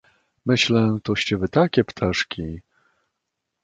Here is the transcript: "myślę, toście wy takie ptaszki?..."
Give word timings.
"myślę, 0.45 0.97
toście 1.03 1.37
wy 1.37 1.47
takie 1.49 1.83
ptaszki?..." 1.83 2.61